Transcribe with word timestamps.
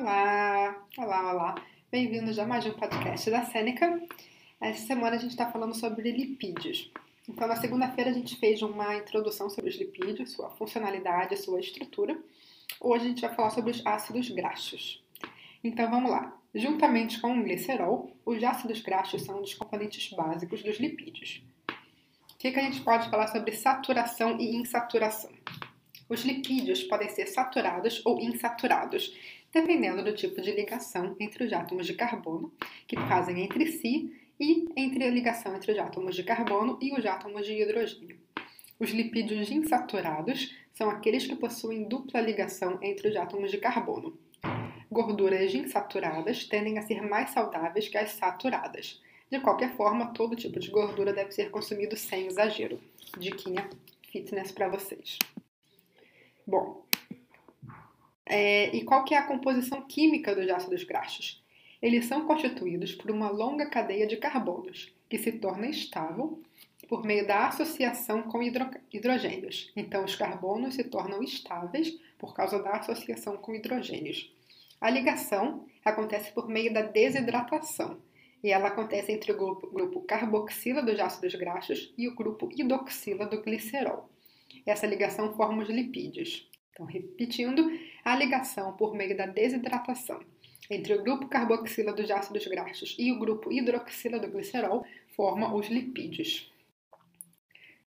Olá, 0.00 0.74
olá, 0.96 1.32
olá. 1.32 1.54
Bem-vindos 1.90 2.38
a 2.38 2.46
mais 2.46 2.64
um 2.64 2.72
podcast 2.72 3.30
da 3.30 3.44
Sêneca. 3.44 4.00
Essa 4.58 4.86
semana 4.86 5.16
a 5.16 5.18
gente 5.18 5.32
está 5.32 5.52
falando 5.52 5.74
sobre 5.74 6.10
lipídios. 6.10 6.90
Então, 7.28 7.46
na 7.46 7.56
segunda-feira 7.56 8.08
a 8.08 8.14
gente 8.14 8.36
fez 8.36 8.62
uma 8.62 8.96
introdução 8.96 9.50
sobre 9.50 9.68
os 9.68 9.76
lipídios, 9.76 10.32
sua 10.32 10.48
funcionalidade, 10.48 11.36
sua 11.36 11.60
estrutura. 11.60 12.18
Hoje 12.80 13.04
a 13.04 13.08
gente 13.08 13.20
vai 13.20 13.34
falar 13.34 13.50
sobre 13.50 13.70
os 13.70 13.84
ácidos 13.84 14.30
graxos. 14.30 15.04
Então, 15.62 15.90
vamos 15.90 16.10
lá. 16.10 16.38
Juntamente 16.54 17.20
com 17.20 17.38
o 17.38 17.42
glicerol, 17.42 18.16
os 18.24 18.42
ácidos 18.42 18.80
graxos 18.80 19.20
são 19.20 19.40
um 19.40 19.42
dos 19.42 19.52
componentes 19.52 20.10
básicos 20.16 20.62
dos 20.62 20.80
lipídios. 20.80 21.42
O 22.32 22.38
que, 22.38 22.50
que 22.50 22.58
a 22.58 22.62
gente 22.62 22.80
pode 22.80 23.10
falar 23.10 23.26
sobre 23.26 23.52
saturação 23.52 24.40
e 24.40 24.56
insaturação? 24.56 25.30
Os 26.12 26.26
lipídios 26.26 26.82
podem 26.82 27.08
ser 27.08 27.26
saturados 27.26 28.02
ou 28.04 28.20
insaturados, 28.20 29.16
dependendo 29.50 30.04
do 30.04 30.14
tipo 30.14 30.42
de 30.42 30.52
ligação 30.52 31.16
entre 31.18 31.44
os 31.44 31.50
átomos 31.54 31.86
de 31.86 31.94
carbono 31.94 32.52
que 32.86 32.96
fazem 32.96 33.42
entre 33.42 33.72
si 33.72 34.14
e 34.38 34.68
entre 34.76 35.04
a 35.04 35.10
ligação 35.10 35.56
entre 35.56 35.72
os 35.72 35.78
átomos 35.78 36.14
de 36.14 36.22
carbono 36.22 36.78
e 36.82 36.92
os 36.92 37.06
átomos 37.06 37.46
de 37.46 37.54
hidrogênio. 37.54 38.18
Os 38.78 38.90
lipídios 38.90 39.50
insaturados 39.50 40.54
são 40.74 40.90
aqueles 40.90 41.26
que 41.26 41.34
possuem 41.34 41.84
dupla 41.84 42.20
ligação 42.20 42.78
entre 42.82 43.08
os 43.08 43.16
átomos 43.16 43.50
de 43.50 43.56
carbono. 43.56 44.14
Gorduras 44.90 45.54
insaturadas 45.54 46.44
tendem 46.44 46.76
a 46.76 46.82
ser 46.82 47.00
mais 47.00 47.30
saudáveis 47.30 47.88
que 47.88 47.96
as 47.96 48.10
saturadas. 48.10 49.00
De 49.30 49.40
qualquer 49.40 49.74
forma, 49.76 50.12
todo 50.12 50.36
tipo 50.36 50.60
de 50.60 50.70
gordura 50.70 51.10
deve 51.10 51.32
ser 51.32 51.50
consumido 51.50 51.96
sem 51.96 52.26
exagero. 52.26 52.78
Diquinha 53.18 53.66
fitness 54.12 54.52
para 54.52 54.68
vocês. 54.68 55.18
Bom, 56.52 56.84
é, 58.26 58.76
e 58.76 58.84
qual 58.84 59.04
que 59.04 59.14
é 59.14 59.16
a 59.16 59.26
composição 59.26 59.80
química 59.80 60.34
dos 60.34 60.50
ácidos 60.50 60.84
graxos? 60.84 61.42
Eles 61.80 62.04
são 62.04 62.26
constituídos 62.26 62.94
por 62.94 63.10
uma 63.10 63.30
longa 63.30 63.64
cadeia 63.70 64.06
de 64.06 64.18
carbonos, 64.18 64.92
que 65.08 65.16
se 65.16 65.32
torna 65.32 65.66
estável 65.66 66.42
por 66.90 67.06
meio 67.06 67.26
da 67.26 67.48
associação 67.48 68.24
com 68.24 68.42
hidro, 68.42 68.68
hidrogênios. 68.92 69.72
Então, 69.74 70.04
os 70.04 70.14
carbonos 70.14 70.74
se 70.74 70.84
tornam 70.84 71.22
estáveis 71.22 71.98
por 72.18 72.34
causa 72.34 72.62
da 72.62 72.72
associação 72.72 73.38
com 73.38 73.54
hidrogênios. 73.54 74.30
A 74.78 74.90
ligação 74.90 75.64
acontece 75.82 76.32
por 76.32 76.48
meio 76.48 76.70
da 76.70 76.82
desidratação, 76.82 77.96
e 78.44 78.50
ela 78.50 78.68
acontece 78.68 79.10
entre 79.10 79.32
o 79.32 79.38
grupo, 79.38 79.70
grupo 79.70 80.02
carboxila 80.02 80.82
dos 80.82 81.00
ácidos 81.00 81.34
graxos 81.34 81.94
e 81.96 82.06
o 82.08 82.14
grupo 82.14 82.50
hidroxila 82.54 83.24
do 83.24 83.40
glicerol. 83.40 84.11
Essa 84.66 84.86
ligação 84.86 85.34
forma 85.34 85.62
os 85.62 85.68
lipídios. 85.68 86.48
Então, 86.72 86.86
repetindo, 86.86 87.70
a 88.04 88.16
ligação 88.16 88.72
por 88.76 88.94
meio 88.94 89.16
da 89.16 89.26
desidratação 89.26 90.20
entre 90.70 90.94
o 90.94 91.02
grupo 91.02 91.28
carboxila 91.28 91.92
dos 91.92 92.10
ácidos 92.10 92.46
graxos 92.46 92.96
e 92.98 93.12
o 93.12 93.18
grupo 93.18 93.52
hidroxila 93.52 94.18
do 94.18 94.28
glicerol 94.28 94.86
forma 95.14 95.54
os 95.54 95.68
lipídios. 95.68 96.50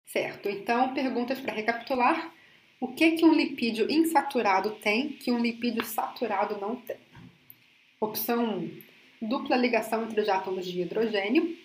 Certo, 0.05 0.49
então 0.49 0.93
perguntas 0.93 1.39
para 1.39 1.53
recapitular. 1.53 2.33
O 2.79 2.89
que, 2.89 3.11
que 3.11 3.25
um 3.25 3.33
lipídio 3.33 3.89
insaturado 3.89 4.71
tem 4.71 5.09
que 5.09 5.31
um 5.31 5.39
lipídio 5.39 5.85
saturado 5.85 6.59
não 6.59 6.75
tem? 6.75 6.97
Opção 7.99 8.59
1, 8.59 8.81
dupla 9.21 9.55
ligação 9.55 10.03
entre 10.03 10.19
os 10.19 10.27
átomos 10.27 10.65
de 10.65 10.81
hidrogênio. 10.81 11.57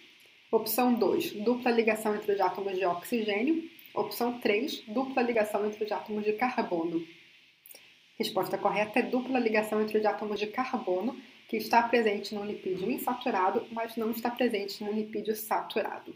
Opção 0.53 0.95
2, 0.95 1.33
dupla 1.33 1.73
ligação 1.73 2.15
entre 2.15 2.33
os 2.33 2.41
átomos 2.41 2.79
de 2.79 2.85
oxigênio. 2.85 3.69
Opção 3.99 4.39
3, 4.39 4.85
dupla 4.87 5.23
ligação 5.23 5.67
entre 5.67 5.85
os 5.85 5.91
átomos 5.91 6.25
de 6.25 6.33
carbono. 6.35 7.05
Resposta 8.17 8.57
correta 8.57 9.01
é 9.01 9.03
dupla 9.03 9.41
ligação 9.41 9.83
entre 9.83 9.99
os 9.99 10.05
átomos 10.05 10.39
de 10.39 10.47
carbono, 10.47 11.21
que 11.49 11.57
está 11.57 11.83
presente 11.83 12.33
no 12.33 12.45
lipídio 12.45 12.89
insaturado, 12.89 13.67
mas 13.73 13.97
não 13.97 14.13
está 14.13 14.31
presente 14.31 14.85
no 14.85 14.93
lipídio 14.93 15.35
saturado. 15.35 16.15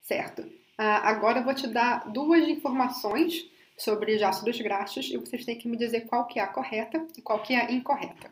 Certo. 0.00 0.42
Uh, 0.42 1.02
agora 1.02 1.40
eu 1.40 1.44
vou 1.44 1.54
te 1.54 1.66
dar 1.66 2.08
duas 2.08 2.48
informações 2.48 3.50
sobre 3.76 4.14
os 4.14 4.22
ácidos 4.22 4.60
graxos 4.60 5.10
e 5.10 5.16
vocês 5.16 5.44
têm 5.44 5.58
que 5.58 5.66
me 5.66 5.76
dizer 5.76 6.02
qual 6.02 6.26
que 6.28 6.38
é 6.38 6.42
a 6.42 6.46
correta 6.46 7.04
e 7.18 7.20
qual 7.20 7.42
que 7.42 7.52
é 7.52 7.66
a 7.66 7.72
incorreta. 7.72 8.30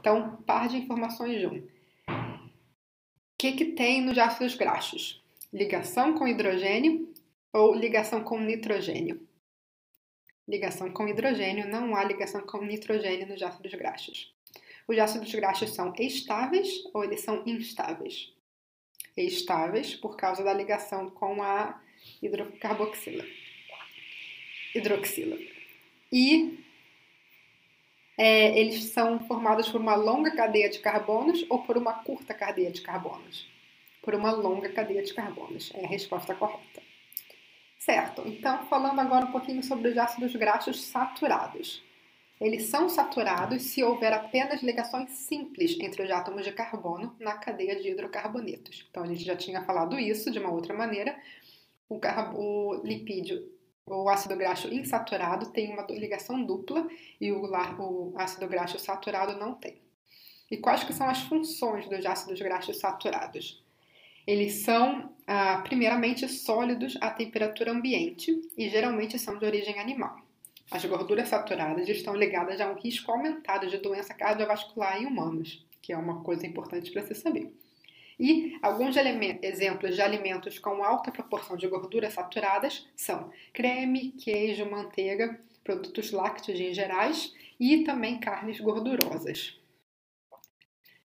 Então, 0.00 0.38
par 0.46 0.68
de 0.68 0.78
informações 0.78 1.44
1. 1.44 1.48
Um. 1.48 1.58
O 1.58 2.50
que, 3.36 3.52
que 3.52 3.66
tem 3.66 4.00
nos 4.00 4.16
ácidos 4.16 4.54
graxos? 4.54 5.22
Ligação 5.52 6.14
com 6.14 6.26
hidrogênio 6.26 7.08
ou 7.52 7.74
ligação 7.74 8.22
com 8.22 8.40
nitrogênio. 8.40 9.26
Ligação 10.48 10.90
com 10.90 11.06
hidrogênio, 11.06 11.68
não 11.68 11.94
há 11.94 12.02
ligação 12.02 12.40
com 12.40 12.64
nitrogênio 12.64 13.26
nos 13.26 13.42
ácidos 13.42 13.72
graxos. 13.74 14.34
Os 14.86 14.98
ácidos 14.98 15.34
graxos 15.34 15.74
são 15.74 15.92
estáveis 15.98 16.82
ou 16.94 17.04
eles 17.04 17.20
são 17.20 17.42
instáveis? 17.46 18.32
Estáveis 19.14 19.94
por 19.94 20.16
causa 20.16 20.42
da 20.42 20.54
ligação 20.54 21.10
com 21.10 21.42
a 21.42 21.78
hidrocarboxila. 22.22 23.24
Hidroxila. 24.74 25.36
E 26.10 26.64
é, 28.16 28.58
eles 28.58 28.84
são 28.84 29.20
formados 29.20 29.68
por 29.68 29.80
uma 29.80 29.94
longa 29.94 30.30
cadeia 30.34 30.70
de 30.70 30.78
carbonos 30.78 31.44
ou 31.50 31.62
por 31.62 31.76
uma 31.76 31.92
curta 32.02 32.32
cadeia 32.32 32.70
de 32.70 32.80
carbonos? 32.80 33.46
Por 34.00 34.14
uma 34.14 34.32
longa 34.32 34.70
cadeia 34.70 35.02
de 35.02 35.12
carbonos. 35.12 35.70
É 35.74 35.84
a 35.84 35.88
resposta 35.88 36.34
correta. 36.34 36.87
Certo, 37.88 38.20
então 38.26 38.66
falando 38.66 39.00
agora 39.00 39.24
um 39.24 39.32
pouquinho 39.32 39.62
sobre 39.62 39.88
os 39.88 39.96
ácidos 39.96 40.36
graxos 40.36 40.84
saturados. 40.84 41.82
Eles 42.38 42.66
são 42.66 42.86
saturados 42.86 43.62
se 43.62 43.82
houver 43.82 44.12
apenas 44.12 44.62
ligações 44.62 45.10
simples 45.12 45.74
entre 45.80 46.02
os 46.02 46.10
átomos 46.10 46.44
de 46.44 46.52
carbono 46.52 47.16
na 47.18 47.38
cadeia 47.38 47.80
de 47.80 47.88
hidrocarbonetos. 47.88 48.86
Então 48.90 49.04
a 49.04 49.06
gente 49.06 49.24
já 49.24 49.34
tinha 49.34 49.64
falado 49.64 49.98
isso 49.98 50.30
de 50.30 50.38
uma 50.38 50.50
outra 50.50 50.74
maneira. 50.74 51.18
O, 51.88 51.98
o 52.34 52.74
lipídio, 52.84 53.50
o 53.86 54.06
ácido 54.10 54.36
graxo 54.36 54.68
insaturado 54.68 55.46
tem 55.46 55.72
uma 55.72 55.86
ligação 55.88 56.44
dupla 56.44 56.86
e 57.18 57.32
o, 57.32 57.40
o 57.40 58.12
ácido 58.18 58.46
graxo 58.48 58.78
saturado 58.78 59.34
não 59.38 59.54
tem. 59.54 59.80
E 60.50 60.58
quais 60.58 60.84
que 60.84 60.92
são 60.92 61.08
as 61.08 61.22
funções 61.22 61.88
dos 61.88 62.04
ácidos 62.04 62.38
graxos 62.38 62.78
saturados? 62.80 63.66
Eles 64.28 64.56
são, 64.56 65.10
ah, 65.26 65.62
primeiramente, 65.64 66.28
sólidos 66.28 66.98
à 67.00 67.08
temperatura 67.08 67.72
ambiente 67.72 68.38
e 68.58 68.68
geralmente 68.68 69.18
são 69.18 69.38
de 69.38 69.46
origem 69.46 69.80
animal. 69.80 70.20
As 70.70 70.84
gorduras 70.84 71.30
saturadas 71.30 71.88
estão 71.88 72.14
ligadas 72.14 72.60
a 72.60 72.70
um 72.70 72.74
risco 72.74 73.10
aumentado 73.10 73.66
de 73.68 73.78
doença 73.78 74.12
cardiovascular 74.12 75.00
em 75.00 75.06
humanos, 75.06 75.66
que 75.80 75.94
é 75.94 75.96
uma 75.96 76.22
coisa 76.22 76.46
importante 76.46 76.90
para 76.90 77.06
se 77.06 77.14
saber. 77.14 77.50
E 78.20 78.58
alguns 78.60 78.94
exemplos 79.42 79.94
de 79.94 80.02
alimentos 80.02 80.58
com 80.58 80.84
alta 80.84 81.10
proporção 81.10 81.56
de 81.56 81.66
gorduras 81.66 82.12
saturadas 82.12 82.86
são 82.94 83.32
creme, 83.54 84.12
queijo, 84.12 84.68
manteiga, 84.70 85.40
produtos 85.64 86.12
lácteos 86.12 86.60
em 86.60 86.74
gerais 86.74 87.34
e 87.58 87.82
também 87.82 88.20
carnes 88.20 88.60
gordurosas. 88.60 89.58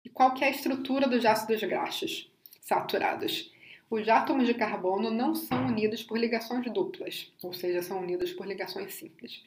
E 0.02 0.08
qual 0.08 0.32
que 0.32 0.44
é 0.44 0.46
a 0.46 0.50
estrutura 0.50 1.06
dos 1.06 1.26
ácidos 1.26 1.62
graxos? 1.62 2.31
Saturados. 2.72 3.52
Os 3.90 4.08
átomos 4.08 4.46
de 4.46 4.54
carbono 4.54 5.10
não 5.10 5.34
são 5.34 5.66
unidos 5.66 6.02
por 6.02 6.18
ligações 6.18 6.64
duplas, 6.72 7.30
ou 7.42 7.52
seja, 7.52 7.82
são 7.82 8.00
unidos 8.00 8.32
por 8.32 8.46
ligações 8.46 8.94
simples. 8.94 9.44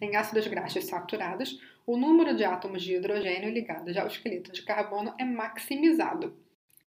Em 0.00 0.16
ácidos 0.16 0.46
graxos 0.46 0.86
saturados, 0.86 1.60
o 1.84 1.98
número 1.98 2.34
de 2.34 2.44
átomos 2.44 2.82
de 2.82 2.94
hidrogênio 2.94 3.50
ligados 3.50 3.94
ao 3.98 4.06
esqueleto 4.06 4.50
de 4.52 4.62
carbono 4.62 5.14
é 5.18 5.24
maximizado. 5.24 6.34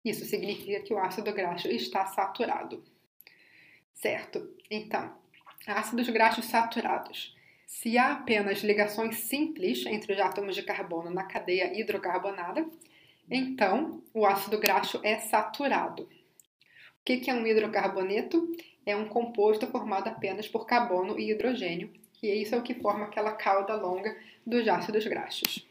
Isso 0.04 0.24
significa 0.24 0.80
que 0.80 0.94
o 0.94 0.98
ácido 0.98 1.32
graxo 1.32 1.66
está 1.66 2.06
saturado. 2.06 2.84
Certo? 3.92 4.54
Então, 4.70 5.12
ácidos 5.66 6.08
graxos 6.10 6.44
saturados. 6.44 7.36
Se 7.66 7.98
há 7.98 8.12
apenas 8.12 8.62
ligações 8.62 9.16
simples 9.16 9.84
entre 9.86 10.12
os 10.12 10.20
átomos 10.20 10.54
de 10.54 10.62
carbono 10.62 11.10
na 11.10 11.24
cadeia 11.24 11.76
hidrocarbonada, 11.76 12.64
então, 13.30 14.02
o 14.12 14.26
ácido 14.26 14.58
graxo 14.58 15.00
é 15.02 15.18
saturado. 15.18 16.02
O 16.02 17.04
que 17.04 17.30
é 17.30 17.34
um 17.34 17.46
hidrocarboneto? 17.46 18.54
É 18.84 18.94
um 18.96 19.08
composto 19.08 19.66
formado 19.66 20.08
apenas 20.08 20.48
por 20.48 20.66
carbono 20.66 21.18
e 21.18 21.30
hidrogênio, 21.30 21.90
e 22.22 22.28
isso 22.28 22.54
é 22.54 22.58
o 22.58 22.62
que 22.62 22.74
forma 22.74 23.04
aquela 23.04 23.32
cauda 23.32 23.74
longa 23.74 24.16
dos 24.46 24.66
ácidos 24.68 25.04
graxos. 25.06 25.66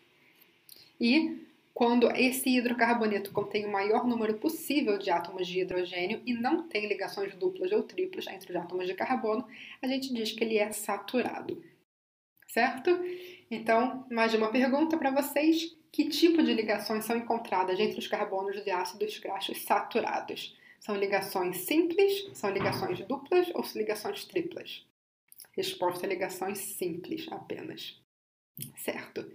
E 1.00 1.46
quando 1.74 2.12
esse 2.12 2.50
hidrocarboneto 2.50 3.32
contém 3.32 3.66
o 3.66 3.72
maior 3.72 4.06
número 4.06 4.36
possível 4.36 4.98
de 4.98 5.10
átomos 5.10 5.48
de 5.48 5.62
hidrogênio 5.62 6.22
e 6.26 6.34
não 6.34 6.68
tem 6.68 6.88
ligações 6.88 7.34
duplas 7.36 7.72
ou 7.72 7.84
triplas 7.84 8.28
entre 8.28 8.52
os 8.52 8.56
átomos 8.56 8.86
de 8.86 8.94
carbono, 8.94 9.48
a 9.82 9.88
gente 9.88 10.14
diz 10.14 10.32
que 10.32 10.44
ele 10.44 10.58
é 10.58 10.72
saturado. 10.72 11.64
Certo? 12.48 12.92
Então, 13.54 14.06
mais 14.10 14.34
uma 14.34 14.50
pergunta 14.50 14.98
para 14.98 15.12
vocês. 15.12 15.76
Que 15.92 16.08
tipo 16.08 16.42
de 16.42 16.54
ligações 16.54 17.04
são 17.04 17.18
encontradas 17.18 17.78
entre 17.82 18.00
os 18.00 18.08
carbonos 18.08 18.64
de 18.64 18.72
ácidos 18.72 19.20
graxos 19.20 19.64
saturados? 19.64 20.58
São 20.80 20.96
ligações 20.96 21.58
simples, 21.58 22.30
são 22.34 22.50
ligações 22.50 23.06
duplas 23.06 23.52
ou 23.54 23.62
ligações 23.76 24.24
triplas? 24.24 24.88
Resposta: 25.52 26.08
ligações 26.08 26.60
simples 26.60 27.28
apenas. 27.30 28.02
Certo. 28.78 29.30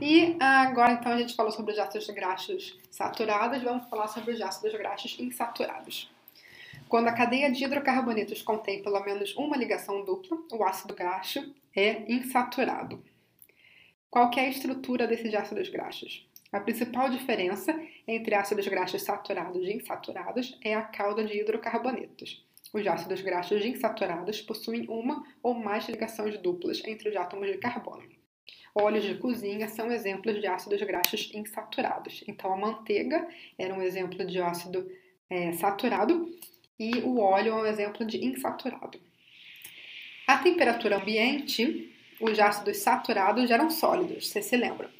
E 0.00 0.36
agora, 0.40 0.92
então, 0.92 1.12
a 1.12 1.18
gente 1.18 1.36
falou 1.36 1.52
sobre 1.52 1.72
os 1.72 1.78
ácidos 1.78 2.08
graxos 2.08 2.78
saturados, 2.90 3.62
vamos 3.62 3.90
falar 3.90 4.08
sobre 4.08 4.32
os 4.32 4.40
ácidos 4.40 4.72
graxos 4.72 5.20
insaturados. 5.20 6.10
Quando 6.88 7.08
a 7.08 7.12
cadeia 7.12 7.52
de 7.52 7.62
hidrocarbonetos 7.62 8.40
contém 8.40 8.82
pelo 8.82 9.04
menos 9.04 9.36
uma 9.36 9.54
ligação 9.54 10.02
dupla, 10.02 10.38
o 10.50 10.64
ácido 10.64 10.94
graxo 10.94 11.54
é 11.76 12.10
insaturado. 12.10 13.04
Qual 14.10 14.28
é 14.36 14.40
a 14.40 14.48
estrutura 14.48 15.06
desses 15.06 15.32
ácidos 15.32 15.68
graxos? 15.68 16.28
A 16.50 16.58
principal 16.58 17.08
diferença 17.10 17.80
entre 18.08 18.34
ácidos 18.34 18.66
graxos 18.66 19.02
saturados 19.02 19.64
e 19.64 19.72
insaturados 19.72 20.58
é 20.64 20.74
a 20.74 20.82
cauda 20.82 21.22
de 21.22 21.38
hidrocarbonetos. 21.38 22.44
Os 22.72 22.84
ácidos 22.84 23.20
graxos 23.20 23.64
insaturados 23.64 24.42
possuem 24.42 24.84
uma 24.88 25.24
ou 25.40 25.54
mais 25.54 25.88
ligações 25.88 26.36
duplas 26.38 26.82
entre 26.84 27.08
os 27.08 27.14
átomos 27.14 27.52
de 27.52 27.58
carbono. 27.58 28.02
Óleos 28.74 29.04
de 29.04 29.14
cozinha 29.14 29.68
são 29.68 29.92
exemplos 29.92 30.40
de 30.40 30.46
ácidos 30.48 30.82
graxos 30.82 31.30
insaturados. 31.32 32.24
Então, 32.26 32.52
a 32.52 32.56
manteiga 32.56 33.28
era 33.56 33.72
um 33.72 33.80
exemplo 33.80 34.24
de 34.26 34.40
ácido 34.40 34.90
é, 35.28 35.52
saturado 35.52 36.28
e 36.76 36.96
o 36.98 37.20
óleo 37.20 37.52
é 37.52 37.62
um 37.62 37.66
exemplo 37.66 38.04
de 38.04 38.24
insaturado. 38.24 38.98
A 40.26 40.38
temperatura 40.38 40.96
ambiente, 40.96 41.94
os 42.20 42.38
ácidos 42.38 42.78
saturados 42.78 43.50
eram 43.50 43.70
sólidos, 43.70 44.28
você 44.28 44.42
se 44.42 44.56
lembra. 44.56 44.90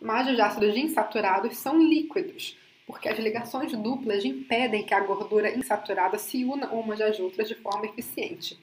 Mas 0.00 0.28
os 0.28 0.40
ácidos 0.40 0.76
insaturados 0.76 1.56
são 1.56 1.78
líquidos, 1.78 2.56
porque 2.86 3.08
as 3.08 3.18
ligações 3.18 3.72
duplas 3.72 4.24
impedem 4.24 4.84
que 4.84 4.94
a 4.94 5.00
gordura 5.00 5.56
insaturada 5.56 6.18
se 6.18 6.44
una 6.44 6.72
umas 6.72 7.00
às 7.00 7.20
outras 7.20 7.48
de 7.48 7.54
forma 7.54 7.86
eficiente. 7.86 8.58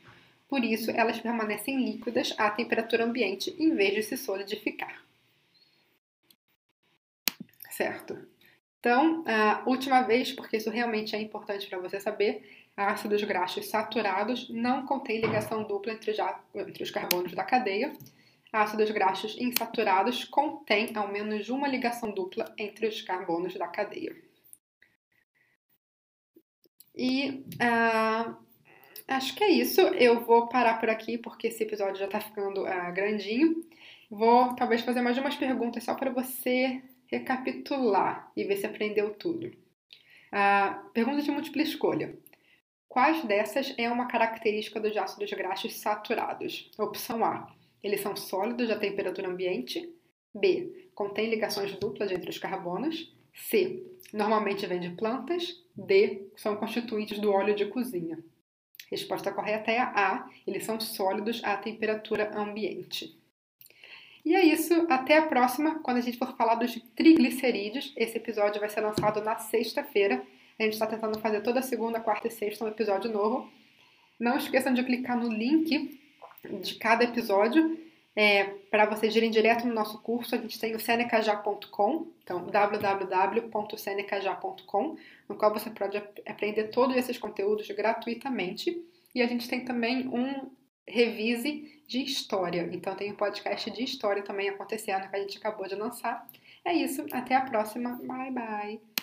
Por 0.50 0.64
isso, 0.64 0.90
elas 0.92 1.20
permanecem 1.20 1.84
líquidas 1.84 2.34
à 2.38 2.50
temperatura 2.50 3.04
ambiente 3.04 3.56
em 3.60 3.76
vez 3.76 3.94
de 3.94 4.04
se 4.04 4.18
solidificar. 4.18 5.04
Certo? 7.70 8.18
Então, 8.88 9.22
a 9.28 9.64
última 9.66 10.02
vez, 10.04 10.32
porque 10.32 10.56
isso 10.56 10.70
realmente 10.70 11.14
é 11.14 11.20
importante 11.20 11.68
para 11.68 11.78
você 11.78 12.00
saber, 12.00 12.70
ácidos 12.78 13.22
graxos 13.22 13.68
saturados 13.68 14.50
não 14.50 14.86
contêm 14.86 15.20
ligação 15.20 15.62
dupla 15.64 15.92
entre, 15.92 16.14
já, 16.14 16.40
entre 16.56 16.84
os 16.84 16.90
carbonos 16.90 17.34
da 17.34 17.44
cadeia. 17.44 17.92
Ácidos 18.50 18.90
graxos 18.92 19.36
insaturados 19.38 20.24
contêm 20.24 20.96
ao 20.96 21.10
menos 21.10 21.50
uma 21.50 21.68
ligação 21.68 22.12
dupla 22.12 22.46
entre 22.58 22.88
os 22.88 23.02
carbonos 23.02 23.54
da 23.56 23.68
cadeia. 23.68 24.16
E 26.96 27.44
uh, 27.56 28.38
acho 29.06 29.36
que 29.36 29.44
é 29.44 29.50
isso. 29.50 29.82
Eu 29.82 30.22
vou 30.22 30.48
parar 30.48 30.80
por 30.80 30.90
aqui 30.90 31.18
porque 31.18 31.48
esse 31.48 31.62
episódio 31.62 31.98
já 31.98 32.06
está 32.06 32.22
ficando 32.22 32.64
uh, 32.64 32.94
grandinho. 32.94 33.66
Vou 34.10 34.56
talvez 34.56 34.80
fazer 34.80 35.02
mais 35.02 35.18
umas 35.18 35.36
perguntas 35.36 35.84
só 35.84 35.94
para 35.94 36.10
você 36.10 36.82
recapitular 37.08 38.32
e 38.36 38.44
ver 38.44 38.58
se 38.58 38.66
aprendeu 38.66 39.14
tudo. 39.14 39.48
Uh, 39.48 40.90
pergunta 40.94 41.22
de 41.22 41.32
múltipla 41.32 41.62
escolha. 41.62 42.18
Quais 42.88 43.24
dessas 43.26 43.74
é 43.78 43.90
uma 43.90 44.08
característica 44.08 44.80
dos 44.80 44.96
ácidos 44.96 45.32
graxos 45.32 45.76
saturados? 45.76 46.72
Opção 46.78 47.24
A. 47.24 47.54
Eles 47.84 48.02
são 48.02 48.16
sólidos 48.16 48.70
a 48.70 48.80
temperatura 48.80 49.28
ambiente. 49.28 49.94
B. 50.34 50.90
Contém 50.96 51.30
ligações 51.30 51.76
duplas 51.76 52.12
entre 52.12 52.30
os 52.30 52.38
carbonos. 52.38 53.14
C. 53.34 53.84
Normalmente 54.14 54.66
vêm 54.66 54.80
de 54.80 54.90
plantas. 54.92 55.64
D. 55.76 56.28
São 56.36 56.56
constituintes 56.56 57.20
do 57.20 57.32
óleo 57.32 57.56
de 57.56 57.66
cozinha. 57.68 58.18
Resposta 58.90 59.32
correta 59.32 59.70
é 59.72 59.80
a 59.80 59.92
A. 59.96 60.30
Eles 60.46 60.64
são 60.64 60.80
sólidos 60.80 61.44
à 61.44 61.58
temperatura 61.58 62.32
ambiente. 62.38 63.17
E 64.28 64.36
é 64.36 64.44
isso. 64.44 64.86
Até 64.90 65.20
a 65.20 65.22
próxima, 65.22 65.80
quando 65.80 65.98
a 65.98 66.02
gente 66.02 66.18
for 66.18 66.36
falar 66.36 66.56
dos 66.56 66.78
triglicerídeos. 66.98 67.94
Esse 67.96 68.18
episódio 68.18 68.60
vai 68.60 68.68
ser 68.68 68.82
lançado 68.82 69.24
na 69.24 69.38
sexta-feira. 69.38 70.22
A 70.60 70.64
gente 70.64 70.74
está 70.74 70.86
tentando 70.86 71.18
fazer 71.20 71.40
toda 71.40 71.62
segunda, 71.62 72.02
quarta 72.02 72.28
e 72.28 72.32
sexta 72.32 72.66
um 72.66 72.68
episódio 72.68 73.10
novo. 73.10 73.50
Não 74.20 74.36
esqueçam 74.36 74.74
de 74.74 74.84
clicar 74.84 75.18
no 75.18 75.30
link 75.30 75.98
de 76.62 76.76
cada 76.76 77.06
episódio 77.06 77.80
é, 78.14 78.44
para 78.70 78.86
vocês 78.86 79.16
irem 79.16 79.32
direto 79.32 79.66
no 79.66 79.74
nosso 79.74 80.02
curso. 80.02 80.36
A 80.36 80.38
gente 80.38 80.60
tem 80.60 80.76
o 80.76 80.80
senecajá.com, 80.80 82.08
então 82.22 82.48
www.senecajá.com, 82.48 84.98
no 85.30 85.38
qual 85.38 85.54
você 85.54 85.70
pode 85.70 86.04
aprender 86.26 86.66
todos 86.66 86.98
esses 86.98 87.18
conteúdos 87.18 87.66
gratuitamente. 87.70 88.78
E 89.16 89.22
a 89.22 89.26
gente 89.26 89.48
tem 89.48 89.64
também 89.64 90.06
um 90.10 90.50
revise 90.88 91.82
de 91.88 92.04
história. 92.04 92.70
Então 92.72 92.96
tem 92.96 93.12
um 93.12 93.16
podcast 93.16 93.70
de 93.72 93.84
história 93.84 94.24
também 94.24 94.50
acontecendo 94.50 95.10
que 95.10 95.16
a 95.16 95.20
gente 95.20 95.38
acabou 95.38 95.68
de 95.68 95.76
lançar. 95.76 96.28
É 96.64 96.74
isso, 96.74 97.06
até 97.12 97.36
a 97.36 97.42
próxima. 97.42 98.00
Bye 98.04 98.32
bye. 98.32 98.97